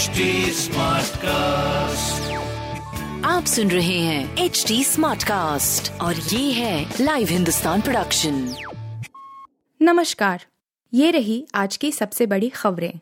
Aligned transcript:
HD 0.00 0.20
cast 1.16 2.32
आप 3.26 3.44
सुन 3.44 3.70
रहे 3.70 3.98
हैं 3.98 4.36
एच 4.36 4.64
डी 4.68 4.84
स्मार्ट 4.84 5.22
कास्ट 5.22 6.00
और 6.00 6.14
ये 6.14 6.52
है 6.52 6.94
लाइव 7.00 7.28
हिंदुस्तान 7.28 7.80
प्रोडक्शन 7.80 8.54
नमस्कार। 9.82 10.46
ये 10.94 11.10
रही 11.10 11.46
आज 11.54 11.76
की 11.76 11.92
सबसे 11.92 12.26
बड़ी 12.26 12.48
खबरें। 12.48 12.92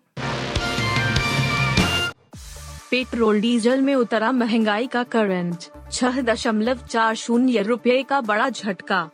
पेट्रोल 2.90 3.40
डीजल 3.40 3.80
में 3.80 3.94
उतरा 3.94 4.32
महँगाई 4.32 4.86
का 4.86 5.02
करंट। 5.02 5.64
छह 5.92 6.20
दशमलव 6.20 6.78
चार 6.90 7.14
शून्य 7.14 7.62
रूपए 7.62 8.02
का 8.02 8.20
बड़ा 8.20 8.48
झटका। 8.48 9.10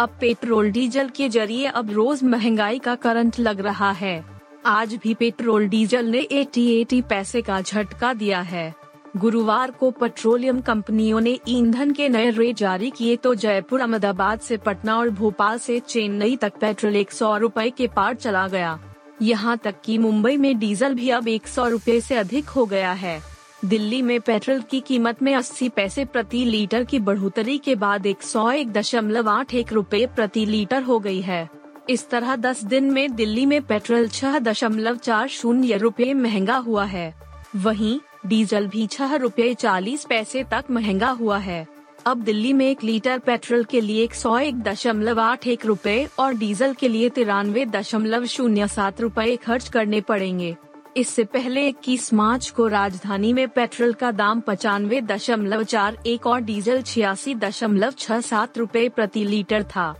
अब 0.00 0.18
पेट्रोल 0.20 0.70
डीजल 0.70 1.08
के 1.08 1.28
ज़रिए 1.28 1.66
अब 1.66 1.90
रोज 1.90 2.22
महँगाई 2.22 2.78
का 2.78 2.94
करंट 2.94 3.38
लग 3.38 3.60
रहा 3.60 3.92
है। 3.92 4.31
आज 4.66 4.94
भी 4.94 5.14
पेट्रोल 5.14 5.68
डीजल 5.68 6.06
ने 6.06 6.20
80 6.22 6.84
80 6.84 7.02
पैसे 7.02 7.42
का 7.42 7.60
झटका 7.60 8.14
दिया 8.14 8.40
है। 8.40 8.74
गुरुवार 9.16 9.70
को 9.70 9.90
पेट्रोलियम 9.90 10.60
कंपनियों 10.60 11.20
ने 11.20 11.38
ईंधन 11.48 11.90
के 11.90 12.08
नए 12.08 12.30
रेट 12.30 12.56
जारी 12.56 12.90
किए 12.90 13.16
तो 13.16 13.34
जयपुर, 13.34 13.80
अहमदाबाद 13.80 14.40
से 14.40 14.56
पटना 14.56 14.98
और 14.98 15.10
भोपाल 15.10 15.58
से 15.58 15.80
चेन्नई 15.80 16.36
तक 16.36 16.52
पेट्रोल 16.60 16.96
एक 16.96 17.12
सौ 17.12 17.36
रूपए 17.36 17.70
के 17.70 17.86
पार 17.86 18.14
चला 18.14 18.48
गया। 18.48 18.78
यहाँ 19.22 19.58
तक 19.58 19.74
कि 19.84 19.98
मुंबई 19.98 20.36
में 20.36 20.58
डीजल 20.58 20.94
भी 20.94 21.10
अब 21.10 21.28
एक 21.28 21.46
सौ 21.46 21.68
रूपए 21.68 21.96
ऐसी 21.96 22.14
अधिक 22.14 22.48
हो 22.48 22.66
गया 22.66 22.92
है। 22.92 23.20
दिल्ली 23.64 24.02
में 24.02 24.20
पेट्रोल 24.20 24.60
की 24.60 24.80
कीमत 24.80 25.22
में 25.22 25.34
80 25.34 25.68
पैसे 25.68 26.04
प्रति 26.04 26.44
लीटर 26.44 26.84
की 26.84 26.98
बढ़ोतरी 26.98 27.58
के 27.58 27.74
बाद 27.74 28.06
एक 28.06 28.22
सौ 28.22 28.50
एक 28.50 28.72
दशमलव 28.72 29.28
आठ 29.28 29.54
एक 29.54 29.72
रूपए 29.72 30.06
प्रति 30.06 30.46
लीटर 30.46 30.82
हो 30.82 30.98
गई 30.98 31.20
है। 31.20 31.61
इस 31.90 32.08
तरह 32.10 32.36
10 32.36 32.62
दिन 32.64 32.84
में 32.84 33.14
दिल्ली 33.14 33.44
में 33.46 33.62
पेट्रोल 33.62 34.06
छह 34.08 34.38
दशमलव 34.38 34.96
चार 34.96 35.28
शून्य 35.28 35.76
रूपए 35.76 36.12
महँगा 36.14 36.56
हुआ 36.56 36.84
है। 36.84 37.14
वहीं, 37.56 37.98
डीजल 38.26 38.66
भी 38.66 38.86
छह 38.86 39.14
रूपए 39.14 39.52
चालीस 39.54 40.04
पैसे 40.04 40.42
तक 40.44 40.64
महँगा 40.70 41.08
हुआ 41.10 41.38
है। 41.38 41.66
अब 42.06 42.22
दिल्ली 42.22 42.52
में 42.52 42.66
एक 42.66 42.84
लीटर 42.84 43.18
पेट्रोल 43.18 43.64
के 43.64 43.80
लिए 43.80 44.04
एक 44.04 44.14
सौ 44.14 44.38
एक 44.38 44.62
दशमलव 44.62 45.20
आठ 45.20 45.46
एक 45.46 45.66
रूपए 45.66 46.08
और 46.18 46.34
डीजल 46.34 46.74
के 46.74 46.88
लिए 46.88 47.08
तिरानवे 47.08 47.64
दशमलव 47.66 48.26
शून्य 48.26 48.68
सात 48.68 49.00
रूपए 49.00 49.36
खर्च 49.36 49.68
करने 49.68 50.00
पड़ेंगे। 50.00 50.56
इससे 50.96 51.24
पहले 51.24 51.66
इक्कीस 51.68 52.12
मार्च 52.14 52.48
को 52.50 52.66
राजधानी 52.66 53.32
में 53.32 53.48
पेट्रोल 53.48 53.92
का 53.92 54.10
दाम 54.10 54.40
पचानवे 54.40 55.00
दशमलव 55.00 55.62
चार 55.64 55.96
एक 56.06 56.26
और 56.26 56.40
डीजल 56.40 56.82
छियासी 56.82 57.34
दशमलव 57.34 57.92
छह 57.98 58.20
सात 58.20 58.58
रूपए 58.58 58.88
प्रति 58.88 59.24
लीटर 59.24 59.62
था। 59.62 59.94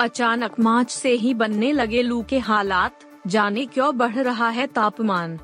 अचानक 0.00 0.60
मार्च 0.60 0.90
से 0.90 1.12
ही 1.12 1.34
बनने 1.34 1.72
लगे 1.72 2.02
लू 2.02 2.22
के 2.22 2.38
हालात, 2.38 2.98
जाने 3.26 3.64
क्यों 3.66 3.96
बढ़ 3.96 4.18
रहा 4.18 4.48
है 4.48 4.66
तापमान? 4.66 5.38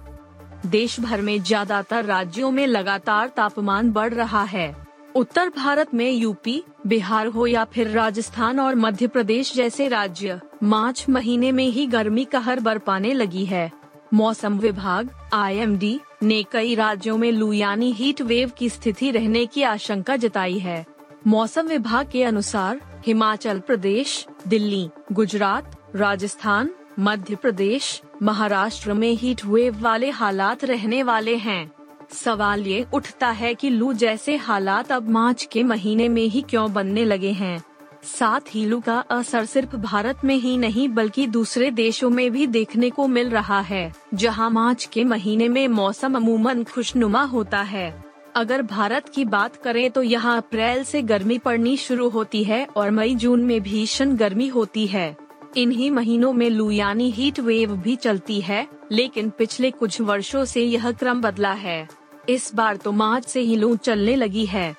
देश 0.66 1.00
भर 1.00 1.20
में 1.20 1.42
ज़्यादातर 1.42 2.04
राज्यों 2.04 2.50
में 2.50 2.66
लगातार 2.66 3.28
तापमान 3.28 3.90
बढ़ 3.92 4.14
रहा 4.14 4.42
है। 4.42 4.74
उत्तर 5.16 5.48
भारत 5.48 5.94
में 5.94 6.10
यूपी, 6.10 6.62
बिहार 6.86 7.26
हो 7.26 7.46
या 7.46 7.64
फिर 7.64 7.88
राजस्थान 7.88 8.60
और 8.60 8.74
मध्य 8.74 9.06
प्रदेश 9.06 9.54
जैसे 9.54 9.88
राज्य 9.88 10.40
मार्च 10.62 11.04
महीने 11.08 11.52
में 11.52 11.66
ही 11.66 11.86
गर्मी 11.86 12.24
कहर 12.24 12.60
बरपाने 12.60 13.12
लगी 13.12 13.44
है। 13.44 13.70
मौसम 14.14 14.58
विभाग, 14.58 15.10
आईएमडी, 15.32 16.00
ने 16.22 16.42
कई 16.42 16.74
राज्यों 16.74 17.16
में 17.18 17.30
लू 17.32 17.52
यानी 17.52 17.92
हीट 17.92 18.22
वेव 18.22 18.50
की 18.50 18.68
स्थिति 18.68 19.10
रहने 19.10 19.44
की 19.46 19.62
आशंका 19.62 20.16
जताई 20.16 20.58
है। 20.58 20.84
मौसम 21.26 21.66
विभाग 21.66 22.08
के 22.08 22.22
अनुसार, 22.24 22.80
हिमाचल 23.06 23.58
प्रदेश 23.58 24.26
दिल्ली, 24.48 24.88
गुजरात, 25.12 25.76
राजस्थान, 25.96 26.70
मध्य 26.98 27.34
प्रदेश, 27.34 28.02
महाराष्ट्र 28.22 28.92
में 28.92 29.12
हीट 29.12 29.44
वेव 29.44 29.80
वाले 29.80 30.10
हालात 30.10 30.64
रहने 30.64 31.02
वाले 31.02 31.36
हैं। 31.36 31.72
सवाल 32.12 32.66
ये 32.66 32.86
उठता 32.94 33.30
है 33.30 33.54
कि 33.54 33.70
लू 33.70 33.92
जैसे 33.92 34.36
हालात 34.36 34.92
अब 34.92 35.08
मार्च 35.08 35.48
के 35.52 35.62
महीने 35.62 36.08
में 36.08 36.22
ही 36.22 36.40
क्यों 36.40 36.72
बनने 36.72 37.04
लगे 37.04 37.30
हैं? 37.30 37.62
साथ 38.04 38.40
ही 38.48 38.66
लू 38.66 38.80
का 38.80 38.98
असर 38.98 39.44
सिर्फ़ 39.44 39.76
भारत 39.76 40.18
में 40.24 40.36
ही 40.36 40.56
नहीं, 40.56 40.88
बल्कि 40.88 41.26
दूसरे 41.26 41.70
देशों 41.70 42.10
में 42.10 42.30
भी 42.30 42.46
देखने 42.46 42.90
को 42.90 43.06
मिल 43.06 43.30
रहा 43.30 43.60
है, 43.60 43.94
जहाँ 44.14 44.50
मार्च 44.50 44.84
के 44.84 45.04
महीने 45.04 45.48
में 45.48 45.68
मौसम 45.68 46.14
अमूमन 46.14 46.64
खुशनुमा 46.64 47.22
होता 47.22 47.62
है। 47.62 48.09
अगर 48.36 48.62
भारत 48.62 49.08
की 49.08 49.24
बात 49.24 49.56
करें 49.56 49.90
तो 49.90 50.02
यहाँ 50.02 50.36
अप्रैल 50.36 50.82
से 50.84 51.02
गर्मी 51.02 51.38
पड़नी 51.38 51.76
शुरू 51.76 52.08
होती 52.08 52.42
है 52.44 52.64
और 52.76 52.90
मई 52.90 53.14
जून 53.14 53.44
में 53.44 53.60
भीषण 53.62 54.14
गर्मी 54.16 54.46
होती 54.48 54.86
है। 54.86 55.16
इन्हीं 55.56 55.90
महीनों 55.90 56.32
में 56.32 56.48
लू 56.50 56.70
यानी 56.70 57.10
हीट 57.10 57.40
वेव 57.40 57.72
भी 57.76 57.96
चलती 57.96 58.40
है, 58.40 58.66
लेकिन 58.92 59.30
पिछले 59.30 59.70
कुछ 59.70 60.00
वर्षों 60.00 60.44
से 60.44 60.62
यह 60.62 60.90
क्रम 60.92 61.20
बदला 61.20 61.52
है। 61.52 61.88
इस 62.28 62.54
बार 62.54 62.76
तो 62.76 62.92
मार्च 62.92 63.26
से 63.26 63.40
ही 63.40 63.56
लू 63.56 63.74
चलने 63.76 64.16
लगी 64.16 64.46
है। 64.46 64.74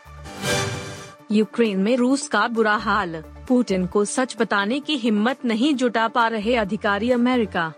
यूक्रेन 1.31 1.79
में 1.79 1.95
रूस 1.97 2.27
का 2.27 2.47
बुरा 2.47 2.75
हाल। 2.75 3.23
पुतिन 3.47 3.85
को 3.85 4.05
सच 4.05 4.35
बताने 4.39 4.79
की 4.79 4.97
हिम्मत 4.97 5.45
नहीं 5.45 5.73
जुटा 5.75 6.07
पा 6.07 6.27
रहे 6.27 6.55
अधिकारी 6.55 7.11
अमेरिका। 7.11 7.71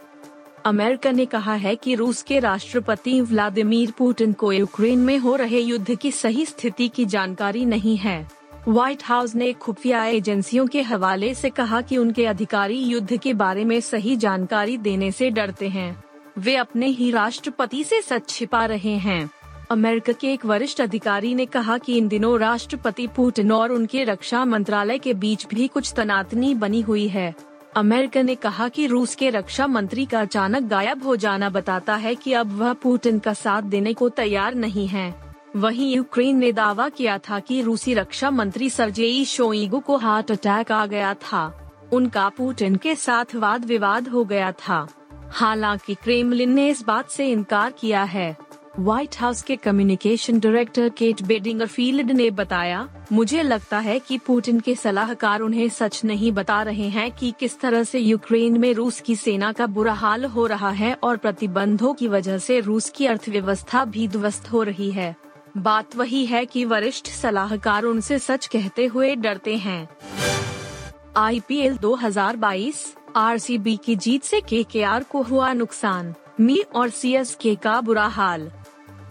अमेरिका 0.65 1.11
ने 1.11 1.25
कहा 1.25 1.53
है 1.53 1.75
कि 1.75 1.95
रूस 1.95 2.21
के 2.21 2.39
राष्ट्रपति 2.39 3.21
व्लादिमीर 3.21 3.91
पुतिन 3.91 4.33
को 4.33 4.51
यूक्रेन 4.51 4.99
में 4.99 5.17
हो 5.17 5.35
रहे 5.35 5.59
युद्ध 5.59 5.95
की 5.95 6.11
सही 6.11 6.45
स्थिति 6.45 6.87
की 6.87 7.05
जानकारी 7.05 7.65
नहीं 7.65 7.97
है। 7.97 8.31
व्हाइट 8.67 9.03
हाउस 9.03 9.35
ने 9.35 9.53
खुफिया 9.53 10.05
एजेंसियों 10.05 10.67
के 10.67 10.81
हवाले 10.81 11.33
से 11.33 11.49
कहा 11.49 11.81
कि 11.81 11.97
उनके 11.97 12.25
अधिकारी 12.25 12.77
युद्ध 12.77 13.17
के 13.17 13.33
बारे 13.33 13.65
में 13.65 13.81
सही 13.81 14.15
जानकारी 14.15 14.77
देने 14.77 15.11
से 15.11 15.29
डरते 15.29 15.67
हैं। 15.67 16.03
वे 16.37 16.55
अपने 16.55 16.87
ही 16.87 17.11
राष्ट्रपति 17.11 17.83
से 17.83 18.01
सच 18.01 18.29
छिपा 18.29 18.65
रहे 18.65 18.97
हैं। 18.97 19.29
अमेरिका 19.71 20.13
के 20.13 20.33
एक 20.33 20.45
वरिष्ठ 20.45 20.81
अधिकारी 20.81 21.35
ने 21.35 21.45
कहा 21.45 21.77
कि 21.77 21.97
इन 21.97 22.07
दिनों 22.07 22.39
राष्ट्रपति 22.39 23.07
पुतिन 23.07 23.51
और 23.51 23.71
उनके 23.71 24.03
रक्षा 24.03 24.45
मंत्रालय 24.45 24.97
के 24.97 25.13
बीच 25.13 25.47
भी 25.47 25.67
कुछ 25.67 25.93
तनातनी 25.95 26.55
बनी 26.55 26.81
हुई 26.81 27.07
है। 27.07 27.52
अमेरिका 27.75 28.21
ने 28.21 28.35
कहा 28.35 28.67
कि 28.69 28.87
रूस 28.87 29.15
के 29.15 29.29
रक्षा 29.29 29.67
मंत्री 29.67 30.05
का 30.05 30.21
अचानक 30.21 30.63
गायब 30.63 31.03
हो 31.03 31.15
जाना 31.15 31.49
बताता 31.49 31.95
है 31.95 32.15
कि 32.15 32.33
अब 32.33 32.57
वह 32.57 32.73
पुतिन 32.73 33.19
का 33.19 33.33
साथ 33.33 33.61
देने 33.61 33.93
को 33.93 34.09
तैयार 34.09 34.55
नहीं 34.55 34.87
है। 34.87 35.35
वहीं 35.55 35.95
यूक्रेन 35.95 36.37
ने 36.37 36.51
दावा 36.51 36.89
किया 36.89 37.17
था 37.17 37.39
कि 37.39 37.61
रूसी 37.61 37.93
रक्षा 37.93 38.31
मंत्री 38.31 38.69
सरजेई 38.69 39.25
शोइगु 39.25 39.79
को 39.79 39.97
हार्ट 39.97 40.31
अटैक 40.31 40.71
आ 40.71 40.85
गया 40.85 41.13
था। 41.13 41.71
उनका 41.93 42.29
पुतिन 42.29 42.75
के 42.75 42.95
साथ 42.95 43.35
वाद 43.35 43.65
विवाद 43.65 44.07
हो 44.07 44.25
गया 44.25 44.51
था। 44.51 44.87
हालाँकि 45.31 45.93
क्रेमलिन 45.93 46.53
ने 46.53 46.69
इस 46.69 46.83
बात 46.83 47.09
से 47.09 47.27
इनकार 47.27 47.71
किया 47.71 48.03
है। 48.03 48.37
व्हाइट 48.79 49.15
हाउस 49.19 49.41
के 49.41 49.55
कम्युनिकेशन 49.55 50.39
डायरेक्टर 50.39 50.87
केट 50.89 51.21
बेडिंगरफील्ड 51.21 52.11
ने 52.11 52.29
बताया, 52.29 52.87
मुझे 53.11 53.41
लगता 53.43 53.79
है 53.79 53.97
कि 53.99 54.17
पुतिन 54.17 54.59
के 54.59 54.73
सलाहकार 54.75 55.39
उन्हें 55.39 55.67
सच 55.69 56.01
नहीं 56.05 56.31
बता 56.31 56.61
रहे 56.61 56.87
हैं 56.89 57.11
कि 57.11 57.33
किस 57.39 57.59
तरह 57.59 57.83
से 57.83 57.99
यूक्रेन 57.99 58.59
में 58.59 58.73
रूस 58.73 58.99
की 58.99 59.15
सेना 59.15 59.51
का 59.51 59.67
बुरा 59.67 59.93
हाल 59.93 60.25
हो 60.25 60.45
रहा 60.45 60.69
है 60.69 60.93
और 61.03 61.17
प्रतिबंधों 61.17 61.93
की 61.93 62.07
वजह 62.07 62.37
से 62.37 62.59
रूस 62.59 62.89
की 62.89 63.05
अर्थव्यवस्था 63.05 63.83
भी 63.85 64.07
ध्वस्त 64.07 64.51
हो 64.51 64.63
रही 64.63 64.91
है। 64.91 65.15
बात 65.57 65.95
वही 65.95 66.25
है 66.25 66.45
कि 66.45 66.65
वरिष्ठ 66.65 67.07
सलाहकार 67.07 67.83
उनसे 67.83 68.19
सच 68.19 68.47
कहते 68.47 68.85
हुए 68.85 69.15
डरते 69.15 69.55
हैं। 69.57 69.87
आईपीएल 71.17 71.77
2022 71.77 72.85
आरसीबी 73.15 73.77
की 73.77 73.95
जीत 73.95 74.23
से 74.23 74.41
केकेआर 74.41 75.03
को 75.03 75.21
हुआ 75.21 75.53
नुकसान। 75.53 76.13
मी 76.39 76.63
और 76.75 76.89
सीएसके 76.89 77.55
का 77.55 77.79
बुरा 77.81 78.07
हाल। 78.07 78.51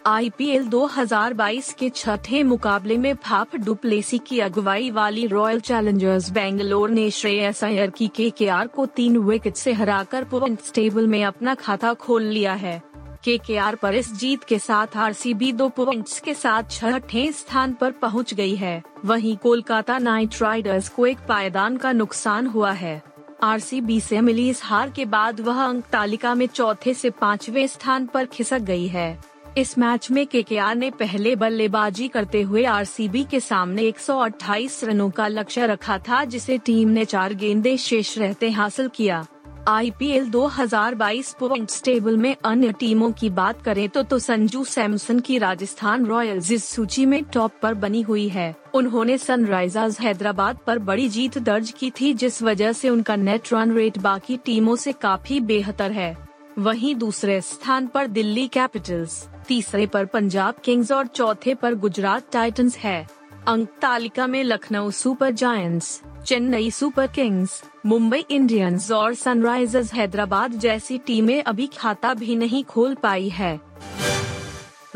आईपीएल 0.07 0.67
2022 0.67 1.73
के 1.73 1.89
छठे 1.91 2.43
मुकाबले 2.43 2.97
में 2.99 3.15
फाफ 3.15 3.55
डुप्लेसी 3.57 4.19
की 4.19 4.41
अगुवाई 4.41 4.91
वाली 4.91 5.27
रॉयल 5.27 5.61
चैलेंजर्स 5.61 6.31
बेंगलोर 6.31 6.91
ने 6.91 7.11
श्रेयस 7.11 7.65
अय्यर 7.65 7.91
की 7.91 8.09
केकेआर 8.09 8.67
को 8.67 8.87
तीन 8.87 9.17
विकेट 9.19 9.57
से 9.57 9.73
हराकर 9.73 10.25
पॉइंट 10.25 10.59
टेबल 10.75 11.07
में 11.07 11.25
अपना 11.25 11.55
खाता 11.55 11.95
खोल 11.95 12.23
लिया 12.23 12.55
है। 12.55 12.83
केकेआर 13.25 13.75
पर 13.75 13.95
इस 13.95 14.13
जीत 14.13 14.45
के 14.45 14.59
साथ 14.59 14.97
आरसीबी 14.97 15.53
दो 15.53 15.69
पॉइंट्स 15.69 16.21
के 16.21 16.35
साथ 16.35 16.71
छठे 16.71 17.33
स्थान 17.33 17.73
पर 17.73 17.91
पहुँच 17.91 18.35
गई 18.35 18.55
है। 18.55 18.83
वहीं 19.05 19.37
कोलकाता 19.37 19.99
नाइट 19.99 20.43
राइडर्स 20.43 20.89
को 20.89 21.07
एक 21.07 21.19
पायदान 21.29 21.77
का 21.77 21.93
नुकसान 21.93 22.47
हुआ 22.47 22.73
है। 22.73 23.03
आरसीबी 23.43 24.01
से 24.01 24.21
मिली 24.21 24.49
इस 24.49 24.61
हार 24.65 24.91
के 24.91 25.05
बाद 25.05 25.41
वह 25.41 25.65
अंक 25.65 25.85
तालिका 25.85 26.35
में 26.35 26.47
चौथे 26.47 26.95
से 26.95 27.11
पाँचवें 27.11 27.67
स्थान 27.67 28.07
पर 28.07 28.25
खिसक 28.25 28.59
गई 28.59 28.87
है। 28.87 29.32
इस 29.59 29.79
मैच 29.79 30.11
में 30.11 30.27
केकेआर 30.27 30.75
ने 30.75 30.91
पहले 30.91 31.37
बल्लेबाजी 31.37 32.07
करते 32.09 32.43
हुए 32.43 32.65
आरसीबी 32.65 33.25
के 33.25 33.41
सामने 33.41 33.83
128 33.83 34.85
रनों 34.85 35.11
का 35.11 35.27
लक्ष्य 35.29 35.67
रखा 35.67 35.99
था, 35.99 36.25
जिसे 36.25 36.59
टीम 36.59 36.89
ने 36.89 37.05
चार 37.05 37.35
गेंदे 37.35 37.77
शेष 37.77 38.19
रहते 38.19 38.51
हासिल 38.51 38.89
किया। 38.89 39.27
आई 39.69 39.85
आईपीएल 39.85 40.31
2022 40.31 41.35
पॉइंट्स 41.41 41.83
टेबल 41.83 42.17
में 42.17 42.37
अन्य 42.45 42.73
टीमों 42.73 43.11
की 43.13 43.31
बात 43.31 43.63
करें 43.63 43.89
तो 43.89 44.03
तो 44.03 44.19
संजू 44.19 44.65
सैमसन 44.65 45.21
की 45.21 45.39
राजस्थान 45.39 46.07
रॉयल्स 46.07 46.51
इस 46.53 46.65
सूची 46.65 47.07
में 47.07 47.23
टॉप 47.25 47.53
पर 47.63 47.75
बनी 47.75 48.03
हुई 48.03 48.29
है। 48.29 48.55
उन्होंने 48.75 49.19
सनराइजर्स 49.19 50.01
हैदराबाद 50.01 50.59
पर 50.67 50.79
बड़ी 50.79 51.09
जीत 51.09 51.39
दर्ज 51.39 51.71
की 51.71 51.91
थी, 51.91 52.15
जिस 52.15 52.43
वजह 52.43 52.73
से 52.73 52.89
उनका 52.89 53.17
नेट 53.17 53.53
रन 53.53 53.77
रेट 53.77 53.99
बाकी 53.99 54.37
टीमों 54.37 54.77
से 54.77 54.93
काफ़ी 54.93 55.41
बेहतर 55.41 55.93
है। 55.93 56.32
वहीं 56.59 56.95
दूसरे 56.95 57.41
स्थान 57.41 57.87
पर 57.87 58.07
दिल्ली 58.07 58.47
कैपिटल्स, 58.49 59.29
तीसरे 59.49 59.87
पर 59.87 60.05
पंजाब 60.05 60.55
किंग्स 60.65 60.93
और 60.93 61.07
चौथे 61.07 61.55
पर 61.55 61.75
गुजरात 61.75 62.31
टाइटंस 62.33 62.77
है। 62.77 63.07
अंक 63.49 63.69
तालिका 63.83 64.27
में 64.27 64.43
Lucknow 64.45 64.91
Super 64.91 65.31
Giants, 65.31 66.01
Chennai 66.27 66.71
Super 66.71 67.07
Kings, 67.07 67.63
Mumbai 67.87 68.25
Indians 68.31 68.91
और 68.93 69.15
सनराइजर्स 69.15 69.93
हैदराबाद 69.95 70.53
जैसी 70.53 70.99
टीमें 70.99 71.43
अभी 71.43 71.67
खाता 71.67 72.13
भी 72.15 72.37
नहीं 72.37 72.65
खोल 72.65 72.95
पाई 72.95 73.29
है। 73.29 73.61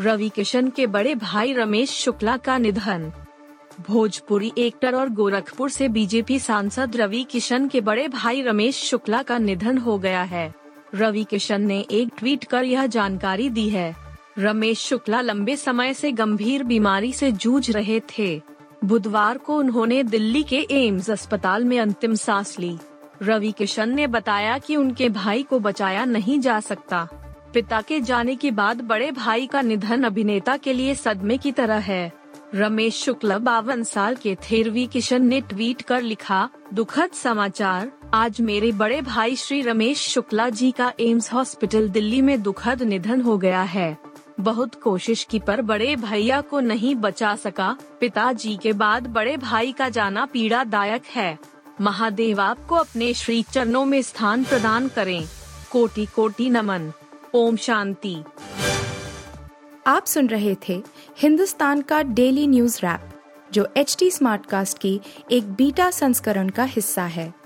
रवि 0.00 0.28
किशन 0.28 0.68
के 0.70 0.86
बड़े 0.86 1.14
भाई 1.14 1.52
रमेश 1.52 1.90
शुक्ला 1.90 2.36
का 2.36 2.58
निधन। 2.58 3.10
भोजपुरी 3.88 4.52
एक्टर 4.58 4.94
और 4.94 5.08
गोरखपुर 5.08 5.70
से 5.70 5.88
बीजेपी 5.88 6.38
सांसद 6.38 6.96
रवि 6.96 7.24
किशन 7.24 7.68
के 7.68 7.80
बड़े 7.80 8.06
भाई 8.08 8.42
रमेश 8.42 8.84
शुक्ला 8.84 9.22
का 9.22 9.38
निधन 9.38 9.78
हो 9.78 9.98
गया 9.98 10.22
है। 10.22 10.65
रवि 10.96 11.24
किशन 11.24 11.62
ने 11.62 11.86
एक 11.90 12.08
ट्वीट 12.18 12.44
कर 12.44 12.64
यह 12.64 12.86
जानकारी 12.86 13.48
दी 13.48 13.68
है। 13.68 13.96
रमेश 14.38 14.78
शुक्ला 14.78 15.20
लंबे 15.20 15.56
समय 15.56 15.94
से 15.94 16.12
गंभीर 16.12 16.64
बीमारी 16.64 17.12
से 17.12 17.32
जूझ 17.32 17.70
रहे 17.70 18.00
थे। 18.00 18.42
बुधवार 18.84 19.38
को 19.38 19.58
उन्होंने 19.58 20.02
दिल्ली 20.02 20.42
के 20.42 20.66
एम्स 20.70 21.10
अस्पताल 21.10 21.64
में 21.64 21.78
अंतिम 21.80 22.14
सांस 22.14 22.58
ली। 22.58 22.78
रवि 23.22 23.52
किशन 23.52 23.94
ने 23.94 24.06
बताया 24.06 24.58
कि 24.58 24.76
उनके 24.76 25.08
भाई 25.08 25.42
को 25.42 25.58
बचाया 25.58 26.04
नहीं 26.04 26.40
जा 26.40 26.60
सकता। 26.60 27.08
पिता 27.54 27.80
के 27.80 28.00
जाने 28.00 28.36
के 28.36 28.50
बाद 28.50 28.80
बड़े 28.80 29.12
भाई 29.12 29.46
का 29.46 29.60
निधन 29.60 30.02
अभिनेता 30.02 30.56
के 30.56 30.72
लिए 30.72 30.94
सदमे 30.94 31.38
की 31.38 31.52
तरह 31.52 31.78
है। 31.78 32.12
रमेश 32.54 32.96
शुक्ला 32.96 33.38
बावन 33.38 33.82
साल 33.82 34.14
के 34.14 34.34
थे। 34.34 34.62
रवि 34.62 34.86
किशन 34.86 35.24
ने 35.24 35.40
ट्वीट 35.40 35.82
कर 35.82 36.02
लिखा, 36.02 36.48
दुखद 36.74 37.10
समाचार 37.10 37.92
आज 38.14 38.40
मेरे 38.40 38.70
बड़े 38.72 39.00
भाई 39.02 39.36
श्री 39.36 39.60
रमेश 39.62 40.00
शुक्ला 40.08 40.48
जी 40.48 40.70
का 40.70 40.92
एम्स 41.00 41.32
हॉस्पिटल 41.32 41.88
दिल्ली 41.88 42.20
में 42.20 42.42
दुखद 42.42 42.82
निधन 42.82 43.20
हो 43.20 43.36
गया 43.38 43.62
है। 43.62 43.96
बहुत 44.40 44.74
कोशिश 44.74 45.24
की 45.24 45.38
पर 45.38 45.62
बड़े 45.62 45.96
भैया 45.96 46.40
को 46.40 46.60
नहीं 46.60 46.94
बचा 46.94 47.34
सका। 47.36 47.76
पिताजी 48.00 48.56
के 48.56 48.72
बाद 48.72 49.06
बड़े 49.06 49.36
भाई 49.36 49.72
का 49.72 49.88
जाना 49.88 50.26
पीड़ादायक 50.26 51.02
है। 51.14 51.38
महादेव 51.80 52.40
आपको 52.40 52.74
अपने 52.74 53.14
श्री 53.14 53.42
चरणों 53.42 53.84
में 53.84 54.02
स्थान 54.02 54.44
प्रदान 54.44 54.88
करें। 54.88 55.24
कोटि 55.70 56.06
कोटि 56.06 56.50
नमन। 56.50 56.92
ओम 57.34 57.56
शांति। 57.56 58.16
आप 59.86 60.06
सुन 60.06 60.28
रहे 60.28 60.56
थे 60.68 60.82
हिंदुस्तान 61.18 61.82
का 61.82 62.02
डेली 62.02 62.46
न्यूज़ 62.46 62.78
रैप, 62.82 63.10
जो 63.52 63.68
एच 63.76 63.96
टी 63.98 64.10
स्मार्ट 64.10 64.46
कास्ट 64.46 64.78
की 64.78 65.00
एक 65.32 65.52
बीटा 65.52 65.90
संस्करण 65.90 66.48
का 66.48 66.64
हिस्सा 66.64 67.02
है। 67.02 67.45